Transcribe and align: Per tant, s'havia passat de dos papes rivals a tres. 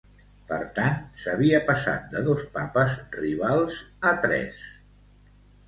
Per 0.51 0.57
tant, 0.79 0.95
s'havia 1.23 1.59
passat 1.67 2.09
de 2.15 2.25
dos 2.29 2.43
papes 2.57 2.97
rivals 3.21 3.79
a 4.13 4.17
tres. 4.27 4.67